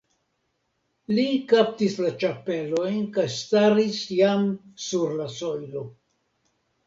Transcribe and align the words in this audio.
Li 1.17 1.25
kaptis 1.51 1.97
la 2.05 2.09
ĉapelon 2.23 2.97
kaj 3.17 3.25
staris 3.35 3.99
jam 4.23 4.49
sur 4.89 5.13
la 5.21 5.29
sojlo. 5.37 5.85